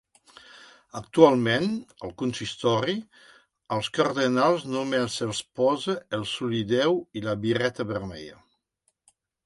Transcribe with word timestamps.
Actualment, 0.99 1.67
al 2.07 2.13
consistori, 2.21 2.95
als 3.79 3.91
cardenals 3.99 4.67
només 4.79 5.21
se'ls 5.21 5.45
posa 5.61 5.99
el 6.19 6.27
solideu 6.35 7.01
i 7.21 7.27
la 7.31 7.41
birreta 7.47 7.91
vermella. 7.97 8.45